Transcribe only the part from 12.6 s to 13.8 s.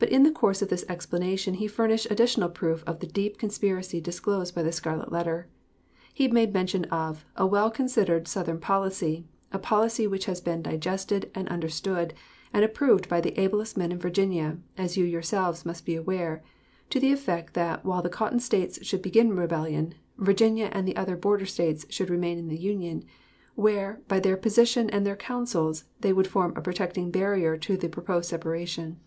approved by the ablest